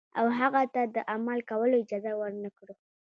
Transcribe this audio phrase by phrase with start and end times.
[0.19, 2.73] او هغه ته د عمل کولو اجازه ورنکړو.